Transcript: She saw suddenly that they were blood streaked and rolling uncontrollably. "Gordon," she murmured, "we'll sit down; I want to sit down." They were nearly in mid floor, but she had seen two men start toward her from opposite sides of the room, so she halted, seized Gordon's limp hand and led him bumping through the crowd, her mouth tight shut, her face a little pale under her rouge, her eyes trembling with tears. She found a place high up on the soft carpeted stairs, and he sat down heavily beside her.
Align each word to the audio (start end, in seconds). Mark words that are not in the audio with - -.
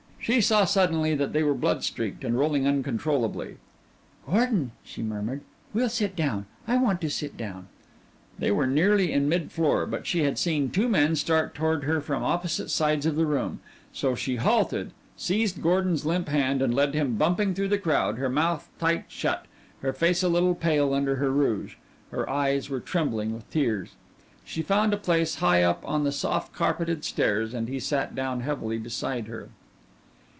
She 0.23 0.39
saw 0.39 0.65
suddenly 0.65 1.15
that 1.15 1.33
they 1.33 1.41
were 1.41 1.55
blood 1.55 1.83
streaked 1.83 2.23
and 2.23 2.37
rolling 2.37 2.67
uncontrollably. 2.67 3.57
"Gordon," 4.29 4.71
she 4.83 5.01
murmured, 5.01 5.41
"we'll 5.73 5.89
sit 5.89 6.15
down; 6.15 6.45
I 6.67 6.77
want 6.77 7.01
to 7.01 7.09
sit 7.09 7.35
down." 7.37 7.67
They 8.37 8.51
were 8.51 8.67
nearly 8.67 9.11
in 9.11 9.27
mid 9.27 9.51
floor, 9.51 9.87
but 9.87 10.05
she 10.05 10.21
had 10.23 10.37
seen 10.37 10.69
two 10.69 10.87
men 10.87 11.15
start 11.15 11.55
toward 11.55 11.85
her 11.85 11.99
from 12.01 12.21
opposite 12.21 12.69
sides 12.69 13.07
of 13.07 13.15
the 13.15 13.25
room, 13.25 13.61
so 13.91 14.13
she 14.13 14.35
halted, 14.35 14.91
seized 15.17 15.59
Gordon's 15.59 16.05
limp 16.05 16.29
hand 16.29 16.61
and 16.61 16.71
led 16.71 16.93
him 16.93 17.15
bumping 17.15 17.55
through 17.55 17.69
the 17.69 17.79
crowd, 17.79 18.19
her 18.19 18.29
mouth 18.29 18.69
tight 18.77 19.05
shut, 19.07 19.47
her 19.81 19.91
face 19.91 20.21
a 20.21 20.29
little 20.29 20.53
pale 20.53 20.93
under 20.93 21.15
her 21.15 21.31
rouge, 21.31 21.77
her 22.11 22.29
eyes 22.29 22.69
trembling 22.85 23.33
with 23.33 23.49
tears. 23.49 23.95
She 24.45 24.61
found 24.61 24.93
a 24.93 24.97
place 24.97 25.37
high 25.37 25.63
up 25.63 25.81
on 25.83 26.03
the 26.03 26.11
soft 26.11 26.53
carpeted 26.53 27.03
stairs, 27.03 27.55
and 27.55 27.67
he 27.67 27.79
sat 27.79 28.13
down 28.13 28.41
heavily 28.41 28.77
beside 28.77 29.25
her. 29.25 29.49